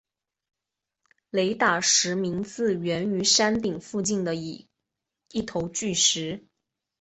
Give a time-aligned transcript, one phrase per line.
[1.29, 4.63] 雷打石名字源于山顶附近的一
[5.45, 6.43] 头巨石。